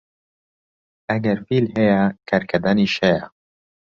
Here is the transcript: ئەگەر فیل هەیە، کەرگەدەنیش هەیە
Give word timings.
ئەگەر 1.09 1.37
فیل 1.47 1.65
هەیە، 1.75 2.01
کەرگەدەنیش 2.29 2.93
هەیە 3.03 3.23